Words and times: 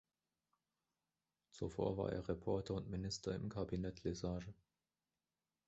Zuvor 1.51 1.95
war 1.95 2.11
er 2.11 2.27
Reporter 2.27 2.73
und 2.73 2.89
Minister 2.89 3.35
im 3.35 3.49
Kabinett 3.49 4.03
Lesage. 4.03 4.51